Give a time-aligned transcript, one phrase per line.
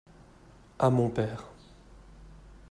[0.79, 1.51] à mon père.